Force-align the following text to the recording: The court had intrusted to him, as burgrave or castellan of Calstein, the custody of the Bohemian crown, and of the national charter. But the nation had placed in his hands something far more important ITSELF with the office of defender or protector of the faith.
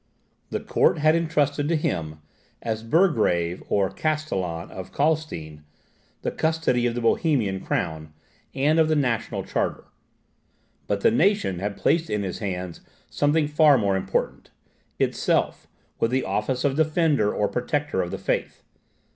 The 0.49 0.59
court 0.59 0.97
had 0.97 1.13
intrusted 1.15 1.69
to 1.69 1.75
him, 1.75 2.21
as 2.63 2.81
burgrave 2.81 3.61
or 3.69 3.91
castellan 3.91 4.71
of 4.71 4.91
Calstein, 4.91 5.63
the 6.23 6.31
custody 6.31 6.87
of 6.87 6.95
the 6.95 7.01
Bohemian 7.01 7.59
crown, 7.59 8.11
and 8.55 8.79
of 8.79 8.87
the 8.87 8.95
national 8.95 9.43
charter. 9.43 9.83
But 10.87 11.01
the 11.01 11.11
nation 11.11 11.59
had 11.59 11.77
placed 11.77 12.09
in 12.09 12.23
his 12.23 12.39
hands 12.39 12.81
something 13.11 13.47
far 13.47 13.77
more 13.77 13.95
important 13.95 14.49
ITSELF 14.97 15.67
with 15.99 16.09
the 16.09 16.23
office 16.23 16.63
of 16.63 16.75
defender 16.77 17.31
or 17.31 17.47
protector 17.47 18.01
of 18.01 18.09
the 18.09 18.17
faith. 18.17 18.63